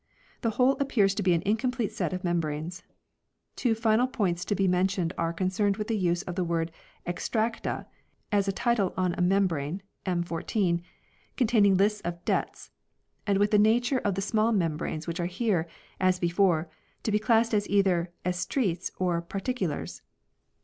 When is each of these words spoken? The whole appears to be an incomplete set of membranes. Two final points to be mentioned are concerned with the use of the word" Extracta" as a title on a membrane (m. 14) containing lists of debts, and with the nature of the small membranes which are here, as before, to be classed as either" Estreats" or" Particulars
The 0.41 0.49
whole 0.57 0.77
appears 0.79 1.13
to 1.13 1.21
be 1.21 1.35
an 1.35 1.43
incomplete 1.45 1.91
set 1.91 2.11
of 2.11 2.23
membranes. 2.23 2.81
Two 3.55 3.75
final 3.75 4.07
points 4.07 4.43
to 4.45 4.55
be 4.55 4.67
mentioned 4.67 5.13
are 5.15 5.31
concerned 5.31 5.77
with 5.77 5.89
the 5.89 5.95
use 5.95 6.23
of 6.23 6.33
the 6.33 6.43
word" 6.43 6.71
Extracta" 7.05 7.85
as 8.31 8.47
a 8.47 8.51
title 8.51 8.95
on 8.97 9.13
a 9.13 9.21
membrane 9.21 9.83
(m. 10.07 10.23
14) 10.23 10.81
containing 11.37 11.77
lists 11.77 12.01
of 12.01 12.25
debts, 12.25 12.71
and 13.27 13.37
with 13.37 13.51
the 13.51 13.59
nature 13.59 13.99
of 13.99 14.15
the 14.15 14.23
small 14.23 14.51
membranes 14.51 15.05
which 15.05 15.19
are 15.19 15.27
here, 15.27 15.67
as 15.99 16.17
before, 16.17 16.67
to 17.03 17.11
be 17.11 17.19
classed 17.19 17.53
as 17.53 17.69
either" 17.69 18.11
Estreats" 18.25 18.89
or" 18.97 19.21
Particulars 19.21 20.01